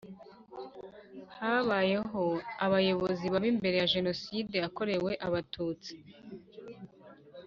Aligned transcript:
Habayeho 1.37 2.23
abayobozi 2.65 3.25
babi 3.33 3.49
mbere 3.59 3.75
ya 3.81 3.89
Jenoside 3.93 4.53
yakorewe 4.63 5.11
Abatutsi 5.27 5.95